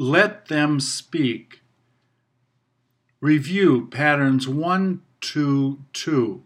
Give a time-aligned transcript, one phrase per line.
[0.00, 1.60] Let them speak.
[3.20, 6.44] Review patterns 1 to 2.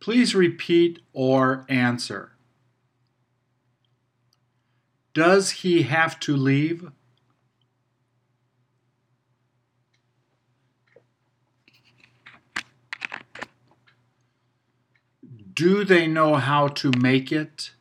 [0.00, 2.32] Please repeat or answer.
[5.12, 6.90] Does he have to leave?
[15.54, 17.72] Do they know how to make it?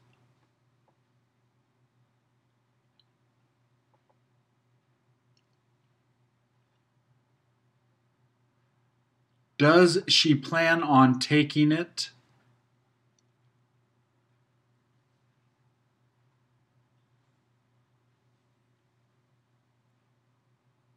[9.58, 12.10] Does she plan on taking it?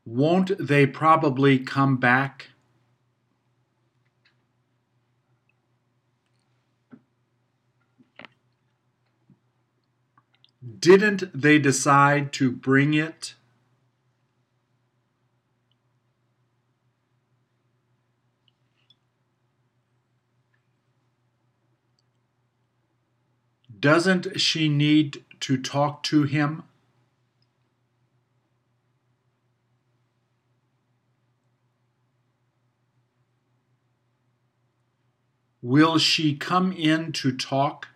[0.06, 2.48] Won't they probably come back?
[10.64, 13.34] Didn't they decide to bring it?
[23.78, 26.62] Doesn't she need to talk to him?
[35.60, 37.88] Will she come in to talk?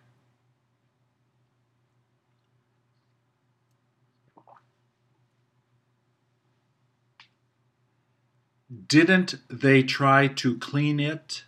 [8.69, 11.43] Didn't they try to clean it?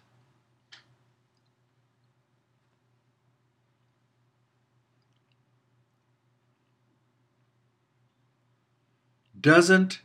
[9.39, 10.01] Doesn't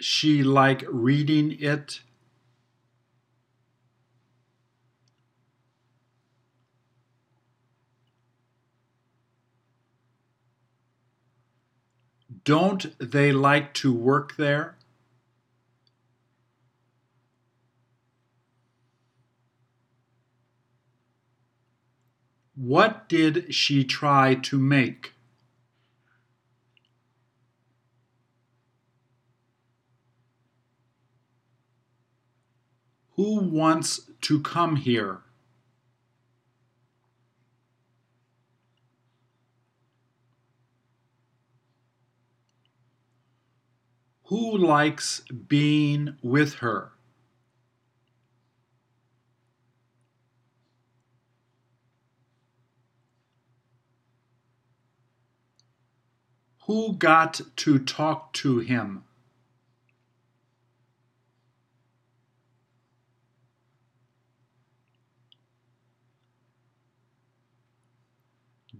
[0.00, 2.00] she like reading it?
[12.44, 14.77] Don't they like to work there?
[22.60, 25.14] What did she try to make?
[33.14, 35.20] Who wants to come here?
[44.24, 46.97] Who likes being with her?
[56.68, 59.04] Who got to talk to him?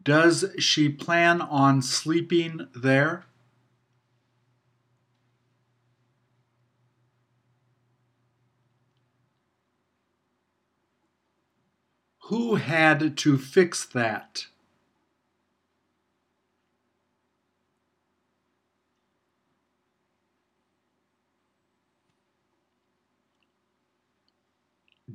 [0.03, 3.25] Does she plan on sleeping there?
[12.25, 14.49] Who had to fix that?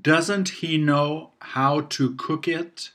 [0.04, 2.92] Doesn't he know how to cook it?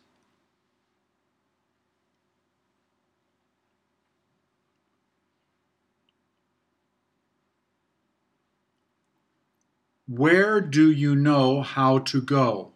[10.08, 12.72] Where do you know how to go?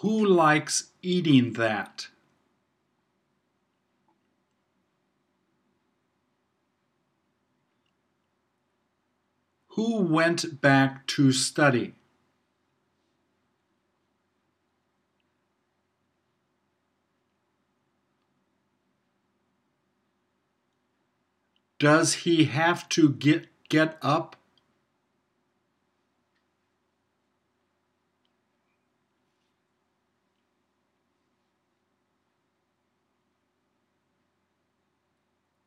[0.00, 2.09] Who likes eating that?
[9.74, 11.94] Who went back to study?
[21.78, 24.36] Does he have to get get up?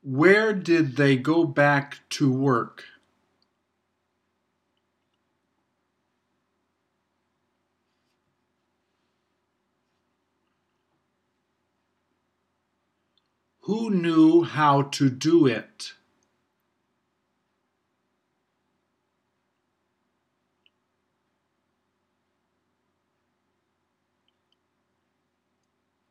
[0.02, 2.84] Where did they go back to work?
[13.64, 15.94] Who knew how to do it?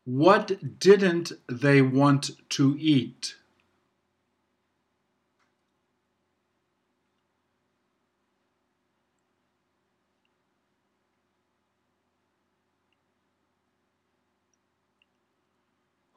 [0.04, 3.36] What didn't they want to eat?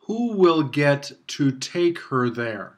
[0.06, 2.78] Who will get to take her there?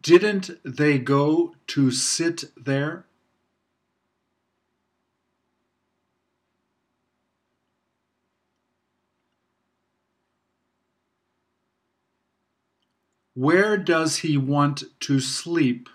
[0.00, 3.06] Didn't they go to sit there?
[13.36, 15.90] Where does he want to sleep?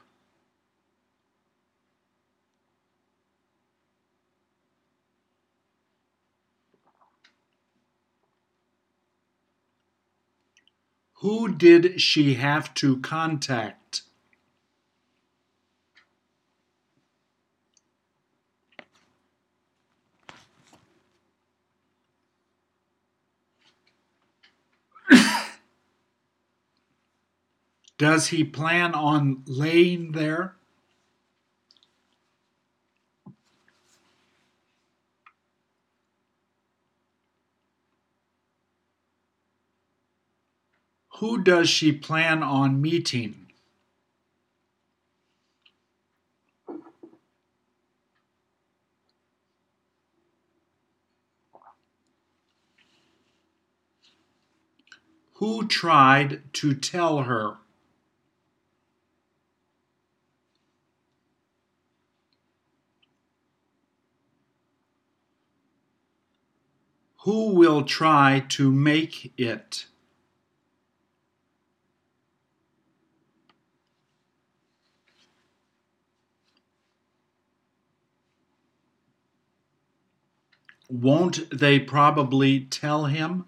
[11.21, 13.80] Who did she have to contact?
[28.01, 30.55] Does he plan on laying there?
[41.19, 43.35] Who does she plan on meeting?
[55.33, 57.60] Who tried to tell her?
[67.23, 69.85] Who will try to make it?
[80.89, 83.45] Won't they probably tell him?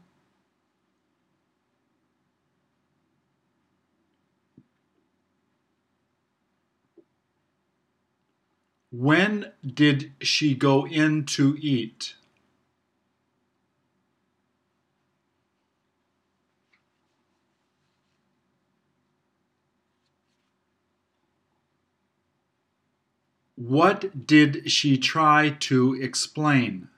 [8.92, 12.14] When did she go in to eat?
[23.56, 26.90] What did she try to explain?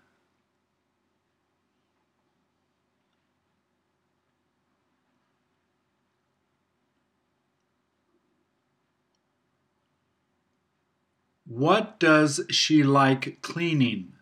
[11.46, 14.15] What does she like cleaning?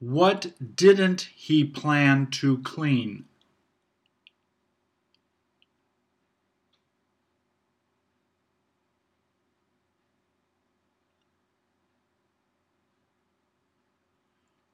[0.00, 3.26] What didn't he plan to clean?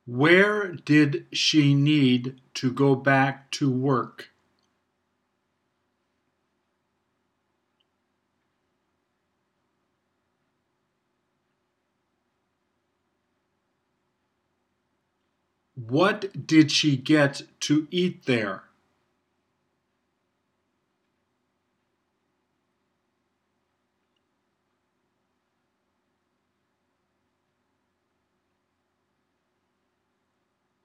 [0.04, 4.30] Where did she need to go back to work?
[15.76, 18.62] What did she get to eat there?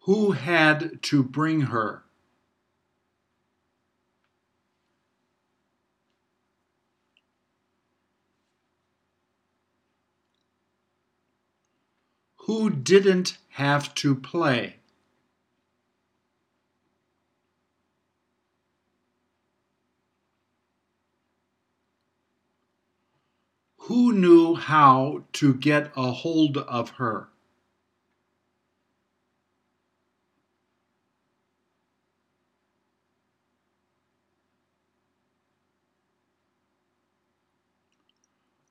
[0.02, 2.04] Who had to bring her?
[12.40, 14.81] Who didn't have to play?
[23.92, 27.28] Who knew how to get a hold of her?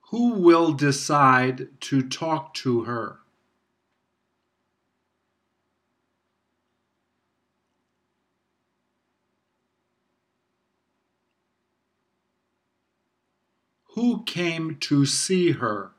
[0.08, 3.20] Who will decide to talk to her?
[13.94, 15.90] Who came to see her?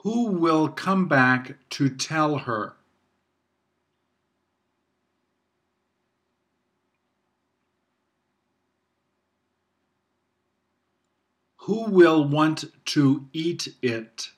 [0.00, 2.74] Who will come back to tell her?
[11.58, 14.30] Who will want to eat it?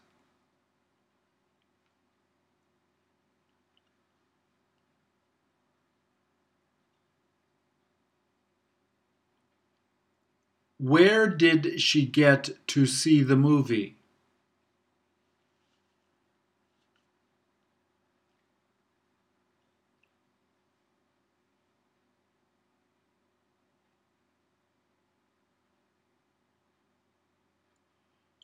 [10.78, 13.96] Where did she get to see the movie?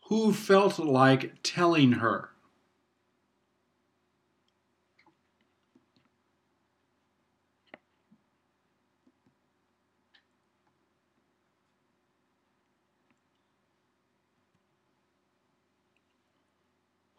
[0.09, 2.34] Who felt like telling her?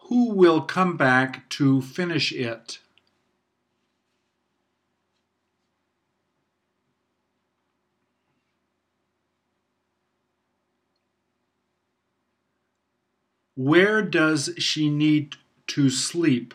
[0.10, 2.80] Who will come back to finish it?
[13.56, 16.54] Where does she need to sleep?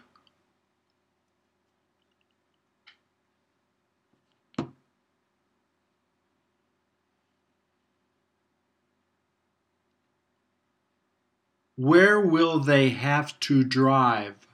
[11.80, 14.46] Where will they have to drive?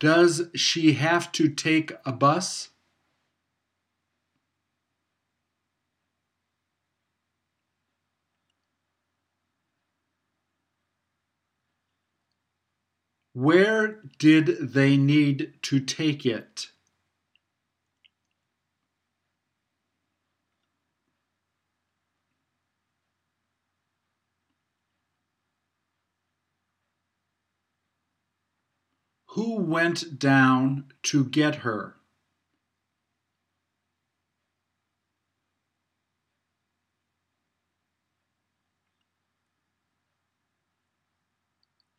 [0.00, 2.70] Does she have to take a bus?
[13.34, 16.72] Where did they need to take it?
[29.34, 31.96] Who went down to get her?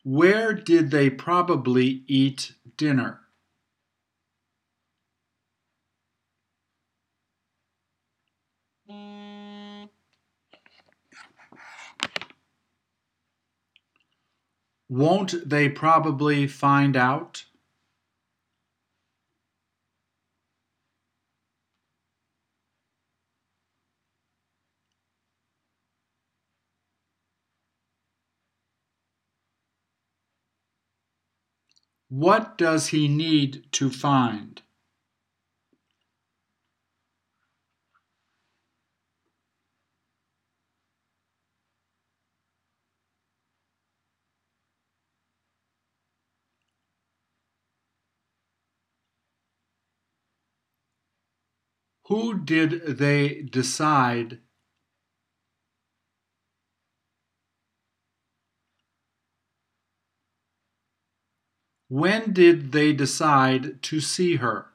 [0.02, 3.25] Where did they probably eat dinner?
[14.88, 17.44] Won't they probably find out?
[32.08, 34.60] What does he need to find?
[52.08, 54.40] Who did they decide
[61.88, 64.72] When did they decide to see her?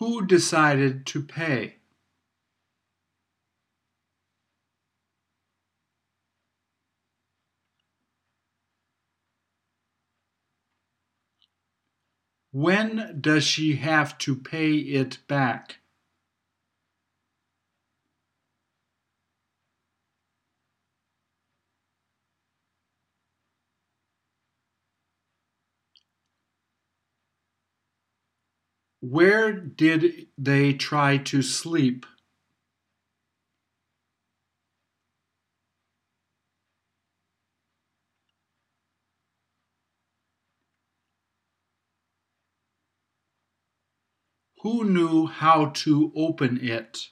[0.00, 1.76] Who decided to pay?
[12.50, 15.80] When does she have to pay it back?
[29.00, 32.06] Where did they try to sleep?
[44.60, 47.08] Who knew how to open it?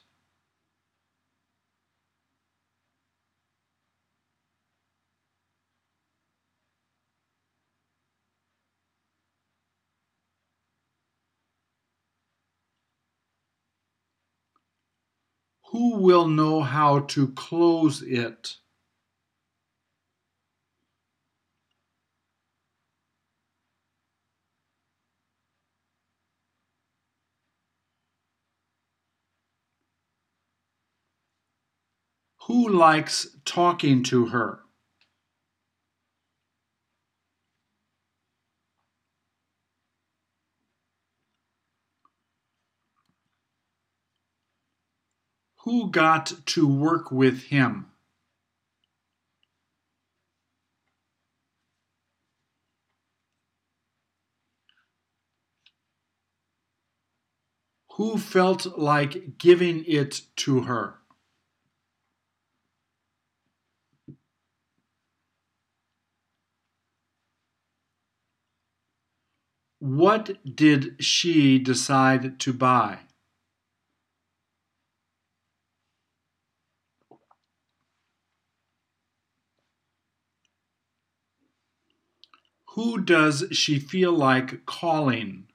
[15.69, 18.57] Who will know how to close it?
[32.47, 34.63] Who likes talking to her?
[45.63, 47.87] Who got to work with him?
[57.95, 60.99] Who felt like giving it to her?
[69.79, 72.99] What did she decide to buy?
[82.79, 85.49] Who does she feel like calling?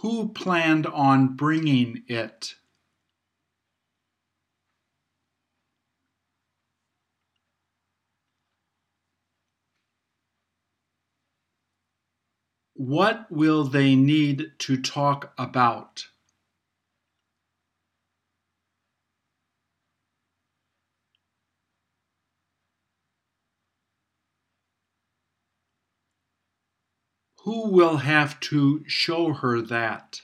[0.00, 2.54] Who planned on bringing it?
[12.72, 16.08] What will they need to talk about?
[27.44, 30.22] Who will have to show her that?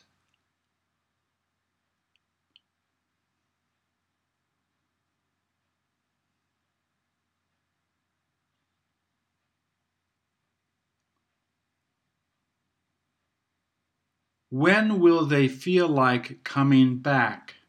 [14.48, 17.59] When will they feel like coming back?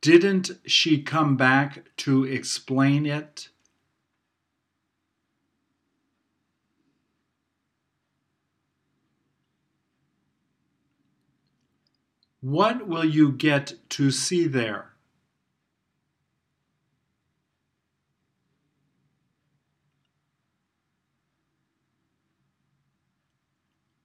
[0.00, 3.50] Didn't she come back to explain it?
[12.40, 14.92] What will you get to see there?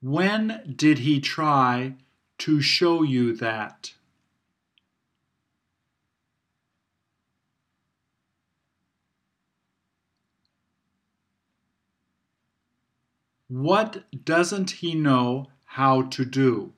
[0.01, 1.95] When did he try
[2.39, 3.94] to show you that?
[13.47, 16.73] What doesn't he know how to do?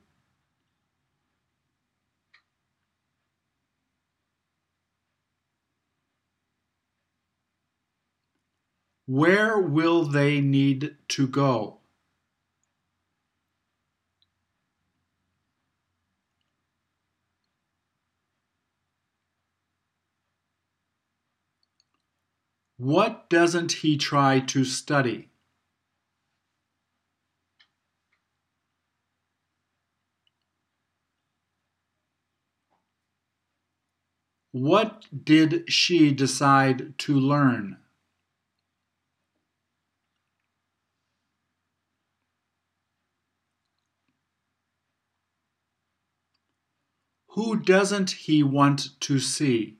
[9.06, 11.80] Where will they need to go?
[22.78, 25.27] What doesn't he try to study?
[34.60, 37.76] What did she decide to learn?
[47.28, 49.78] Who doesn't he want to see?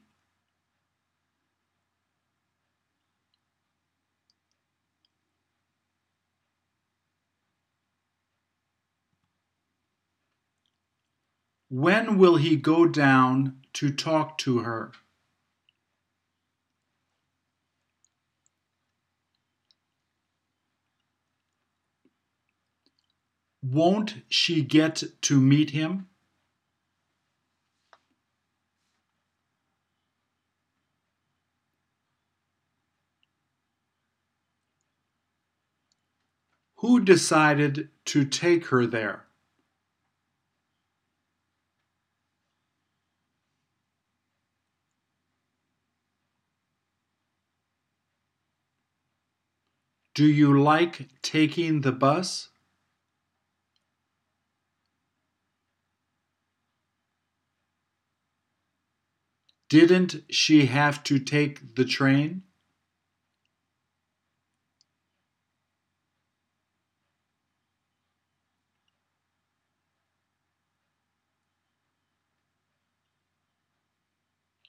[11.69, 14.91] When will he go down to talk to her?
[23.63, 26.09] Won't she get to meet him?
[36.79, 39.28] Who decided to take her there?
[50.19, 52.49] Do you like taking the bus?
[59.69, 62.43] Didn't she have to take the train?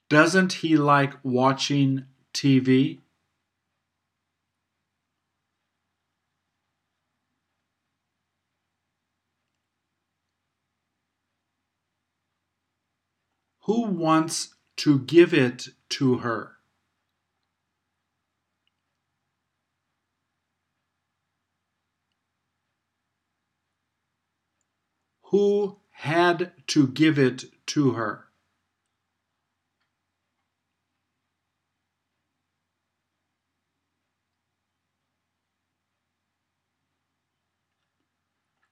[0.09, 2.99] Doesn't he like watching TV?
[13.69, 16.53] Who wants to give it to her?
[25.25, 28.29] Who had to give it to her?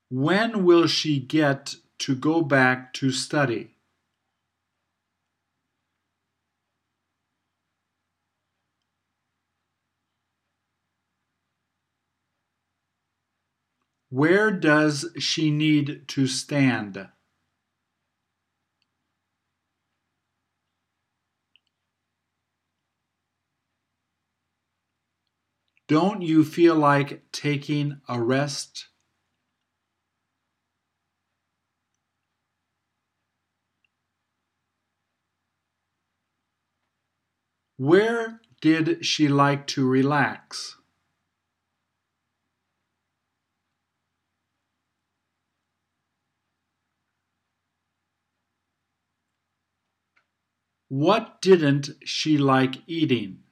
[0.10, 3.77] When will she get to go back to study?
[14.18, 17.08] Where does she need to stand?
[25.88, 28.88] Don't you feel like taking a rest?
[37.76, 40.77] Where did she like to relax?
[50.90, 53.44] What didn't she like eating?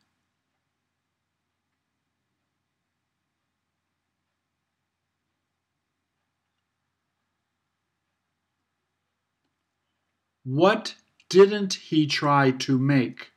[10.45, 10.95] What
[11.27, 13.31] didn't he try to make?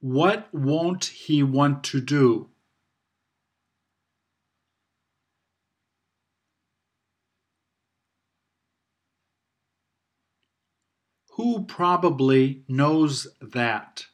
[0.00, 2.50] What won't he want to do?
[11.36, 14.06] Who probably knows that?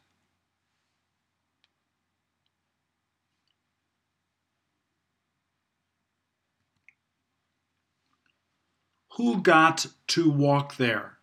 [9.13, 11.19] Who got to walk there?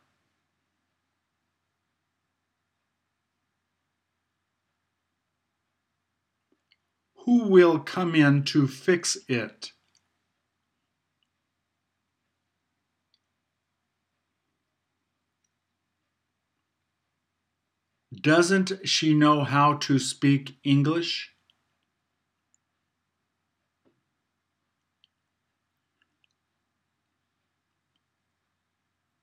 [7.25, 9.73] Who will come in to fix it?
[18.13, 21.31] Doesn't she know how to speak English?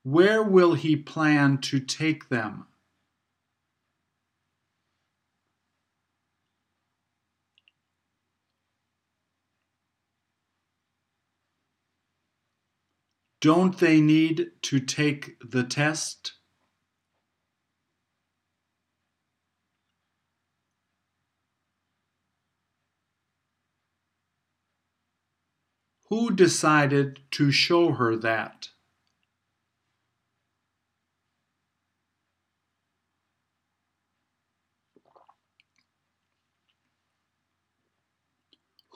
[0.04, 2.68] Where will he plan to take them?
[13.40, 16.35] Don't they need to take the test?
[26.08, 28.70] Who decided to show her that?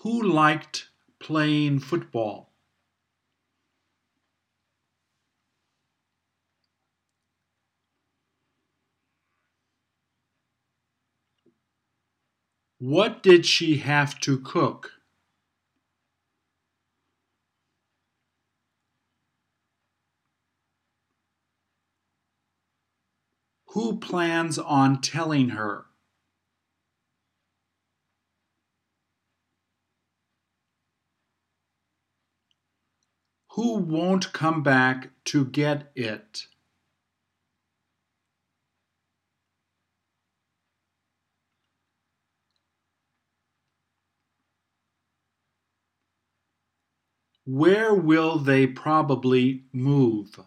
[0.03, 0.89] Who liked
[1.21, 2.53] playing football?
[12.79, 15.00] What did she have to cook?
[23.75, 25.87] Who plans on telling her?
[33.53, 36.49] Who won't come back to get it?
[47.45, 50.41] Where will they probably move?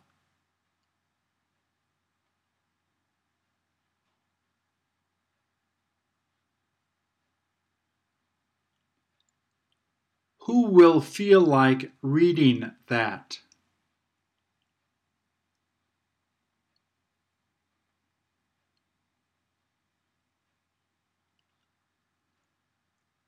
[10.53, 13.39] Who will feel like reading that?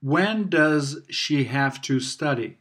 [0.01, 2.59] When does she have to study?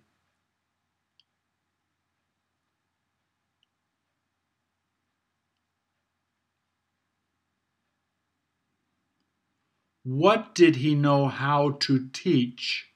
[10.05, 12.94] What did he know how to teach?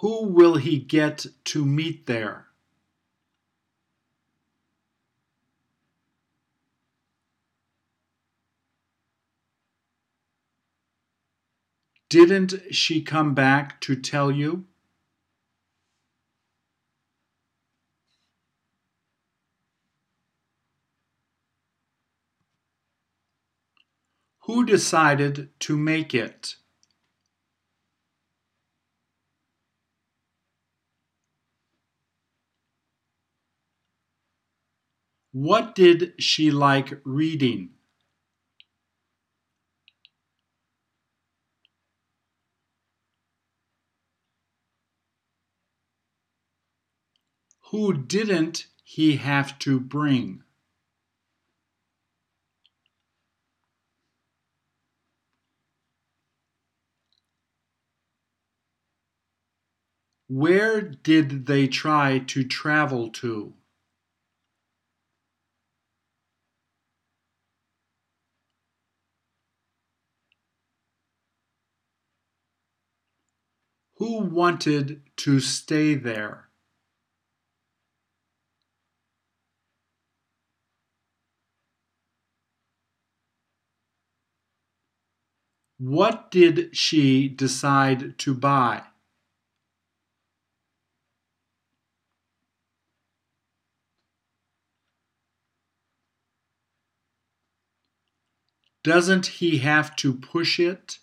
[0.00, 2.46] Who will he get to meet there?
[12.08, 14.66] Didn't she come back to tell you?
[24.42, 26.54] Who decided to make it?
[35.40, 37.70] What did she like reading?
[47.70, 50.42] Who didn't he have to bring?
[60.26, 63.57] Where did they try to travel to?
[73.98, 76.48] Who wanted to stay there?
[85.78, 88.84] What did she decide to buy?
[98.84, 101.00] Doesn't he have to push it?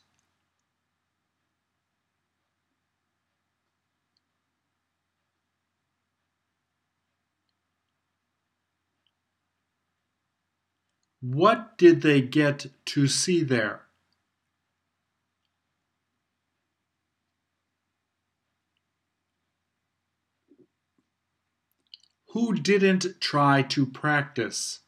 [11.27, 13.88] What did they get to see there?
[22.33, 24.81] Who didn't try to practice?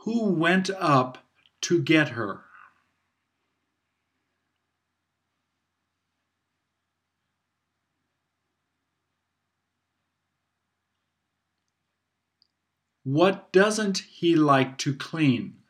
[0.00, 1.26] Who went up
[1.62, 2.47] to get her?
[13.10, 15.62] What doesn't he like to clean?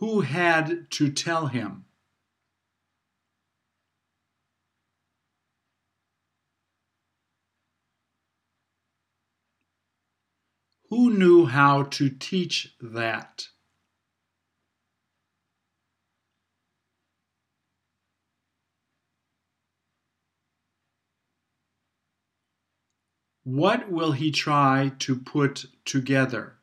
[0.00, 1.84] Who had to tell him?
[10.88, 13.51] Who knew how to teach that?
[23.44, 26.58] What will he try to put together?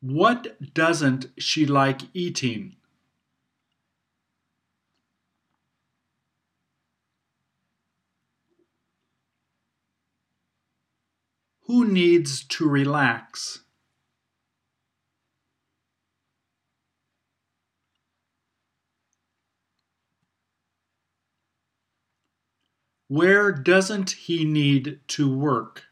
[0.00, 2.74] What doesn't she like eating?
[11.66, 13.60] Who needs to relax?
[23.12, 25.84] Where doesn't he need to work?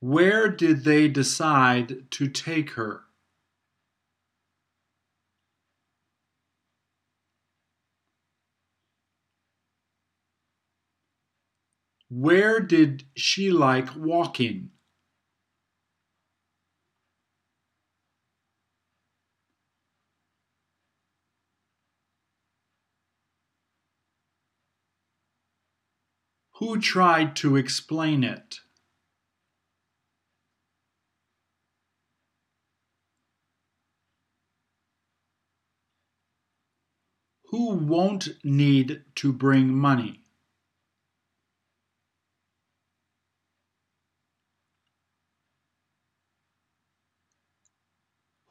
[0.00, 3.02] Where did they decide to take her?
[12.08, 14.70] Where did she like walking?
[26.58, 28.60] Who tried to explain it?
[37.50, 40.24] Who won't need to bring money?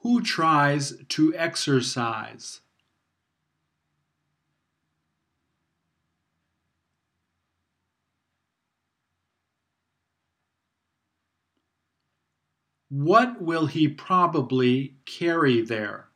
[0.02, 2.62] Who tries to exercise?
[12.98, 16.08] What will he probably carry there?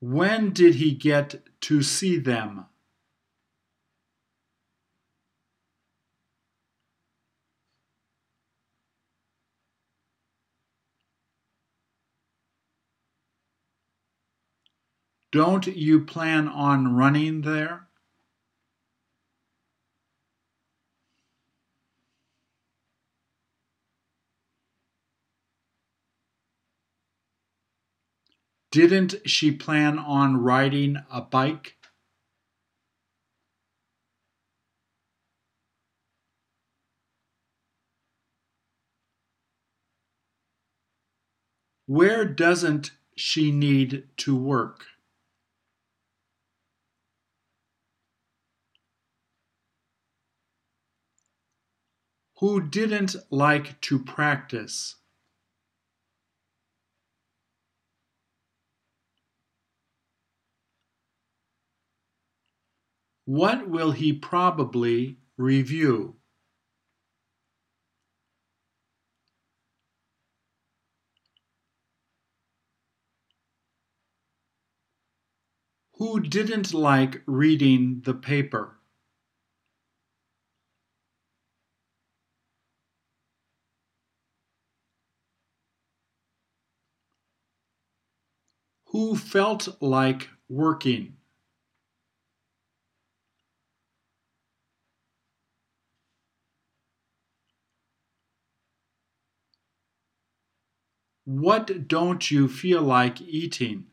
[0.00, 2.64] When did he get to see them?
[15.34, 17.88] Don't you plan on running there?
[28.70, 31.76] Didn't she plan on riding a bike?
[41.86, 44.93] Where doesn't she need to work?
[52.44, 54.96] Who didn't like to practice?
[63.24, 66.16] What will he probably review?
[75.94, 78.73] Who didn't like reading the paper?
[88.94, 91.16] Who felt like working?
[101.24, 103.88] What don't you feel like eating?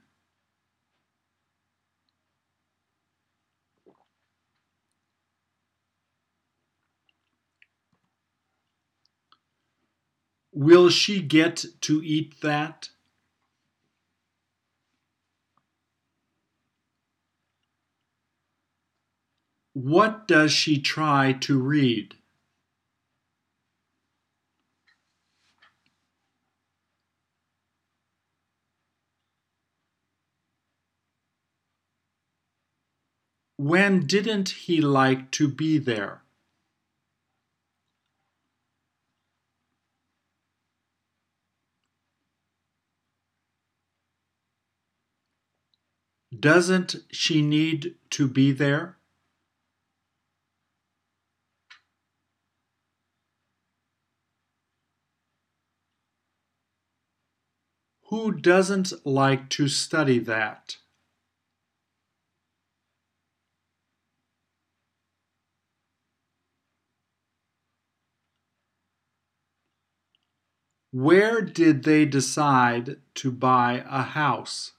[10.54, 12.92] Will she get to eat that?
[19.74, 22.16] What does she try to read?
[33.58, 36.24] When didn't he like to be there?
[46.38, 48.98] Doesn't she need to be there?
[58.12, 60.78] Who doesn't like to study that?
[70.92, 74.74] Where did they decide to buy a house?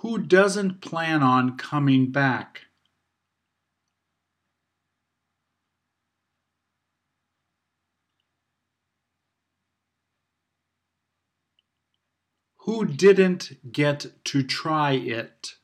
[0.00, 2.66] Who doesn't plan on coming back?
[12.58, 15.54] Who didn't get to try it?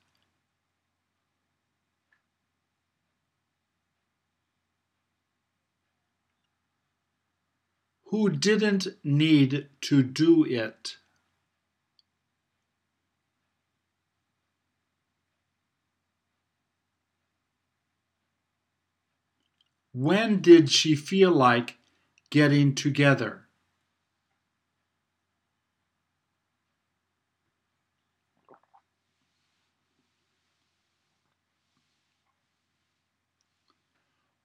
[8.06, 10.96] Who didn't need to do it?
[19.92, 21.76] When did she feel like
[22.30, 23.46] getting together?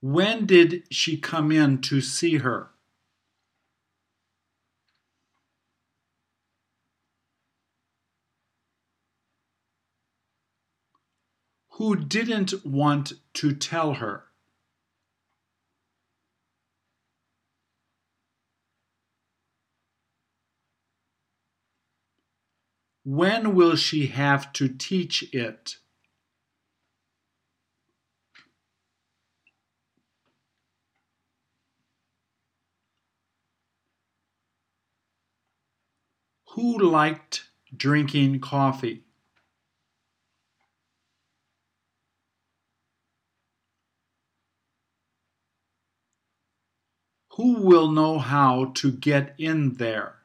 [0.02, 2.72] When did she come in to see her?
[11.72, 14.27] Who didn't want to tell her?
[23.18, 25.78] When will she have to teach it?
[36.52, 39.02] Who liked drinking coffee?
[47.30, 50.17] Who will know how to get in there?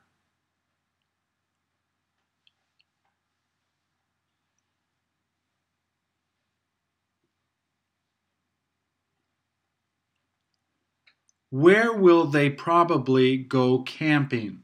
[11.53, 14.63] Where will they probably go camping?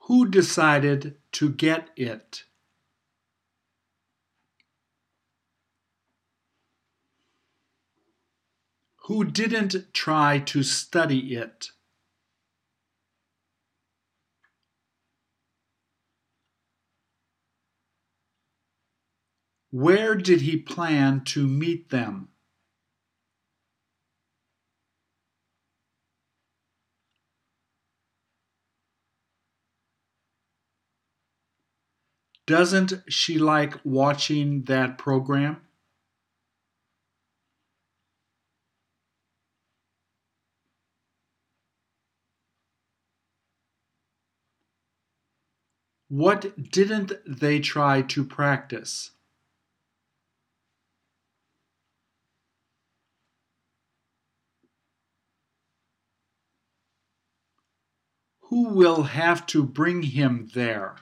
[0.00, 2.42] Who decided to get it?
[9.04, 11.70] Who didn't try to study it?
[19.70, 22.28] Where did he plan to meet them?
[32.46, 35.60] Doesn't she like watching that program?
[46.08, 49.10] What didn't they try to practice?
[58.48, 60.96] Who will have to bring him there?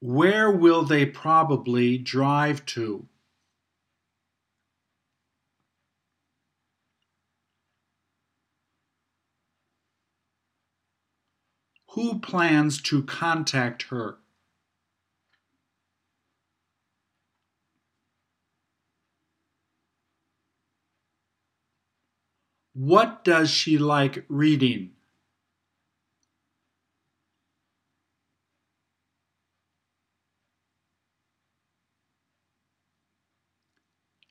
[0.00, 3.08] Where will they probably drive to?
[11.90, 14.18] Who plans to contact her?
[22.74, 24.94] What does she like reading?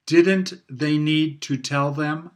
[0.06, 2.32] Didn't they need to tell them?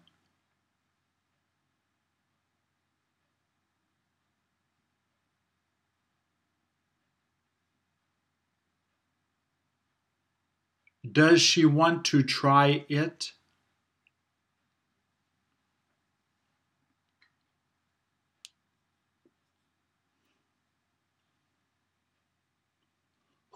[11.10, 13.34] Does she want to try it?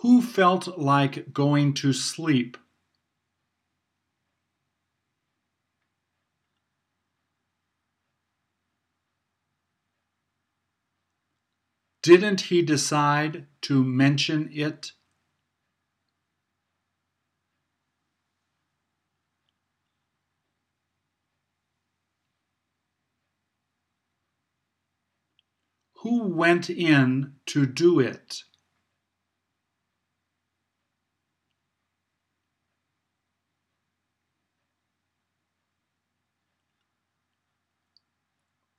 [0.01, 2.57] Who felt like going to sleep?
[12.01, 14.93] Didn't he decide to mention it?
[25.97, 28.45] Who went in to do it?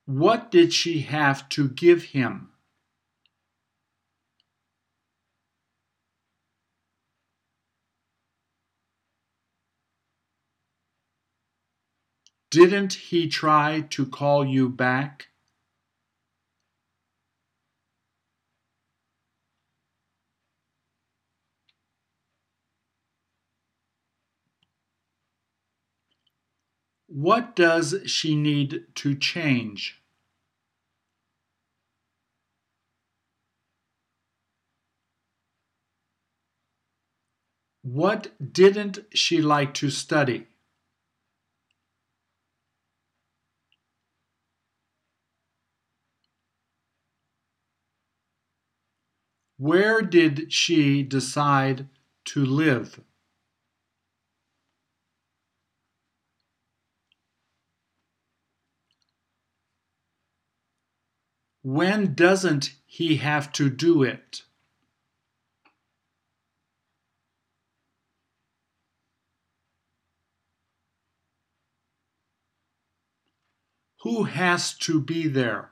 [0.05, 2.49] What did she have to give him?
[12.51, 15.29] Didn't he try to call you back?
[27.15, 30.01] What does she need to change?
[37.83, 40.47] What didn't she like to study?
[49.57, 51.89] Where did she decide
[52.25, 52.99] to live?
[61.63, 64.41] When doesn't he have to do it?
[74.01, 75.71] Who has to be there?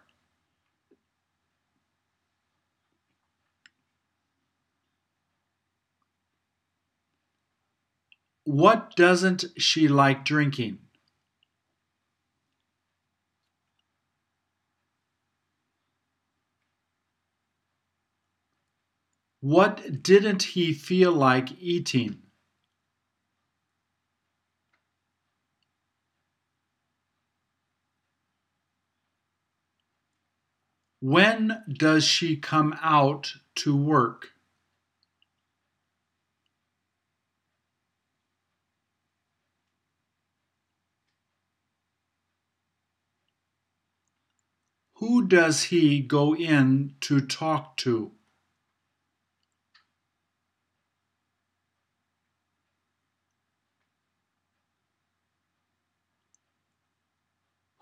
[8.45, 10.79] What doesn't she like drinking?
[19.41, 22.21] What didn't he feel like eating?
[30.99, 34.33] When does she come out to work?
[44.97, 48.11] Who does he go in to talk to?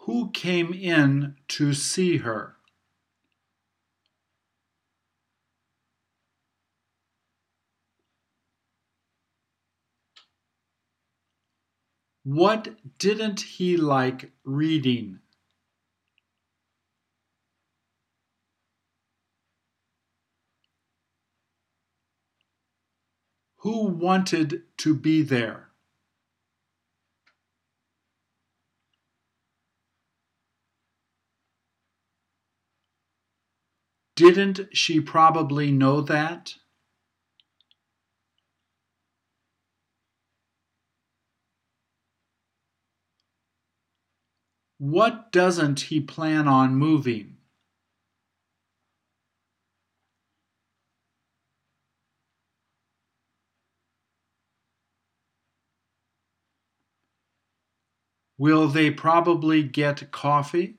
[0.09, 2.55] Who came in to see her?
[12.23, 15.19] What didn't he like reading?
[23.57, 25.68] Who wanted to be there?
[34.19, 36.55] Didn't she probably know that?
[44.79, 47.37] What doesn't he plan on moving?
[58.39, 60.78] Will they probably get coffee?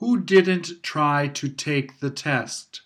[0.00, 2.80] Who didn't try to take the test?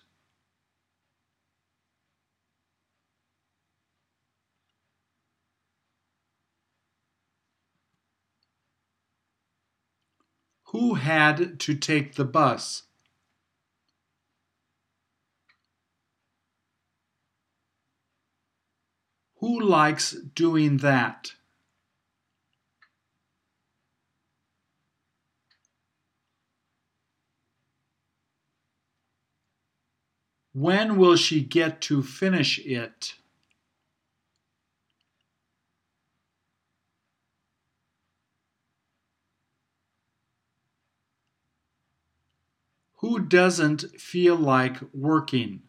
[10.73, 12.83] Who had to take the bus?
[19.35, 21.31] Who likes doing that?
[30.55, 33.15] When will she get to finish it?
[42.99, 45.63] Who doesn't feel like working?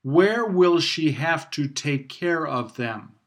[0.00, 3.19] Where will she have to take care of them?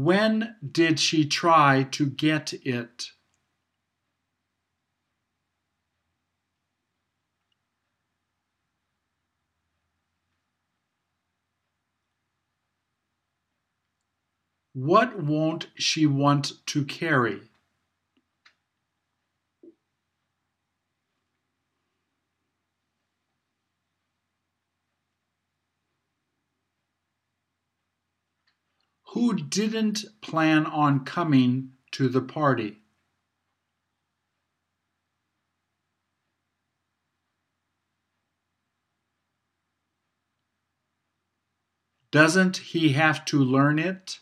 [0.00, 3.10] When did she try to get it?
[14.72, 17.50] What won't she want to carry?
[29.12, 32.82] Who didn't plan on coming to the party?
[42.10, 44.20] Doesn't he have to learn it?